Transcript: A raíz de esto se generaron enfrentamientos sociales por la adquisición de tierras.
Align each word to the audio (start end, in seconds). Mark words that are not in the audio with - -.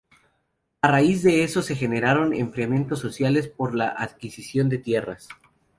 A 0.81 0.87
raíz 0.87 1.21
de 1.21 1.43
esto 1.43 1.61
se 1.61 1.75
generaron 1.75 2.33
enfrentamientos 2.33 2.97
sociales 2.97 3.47
por 3.47 3.75
la 3.75 3.89
adquisición 3.89 4.67
de 4.67 4.79
tierras. 4.79 5.29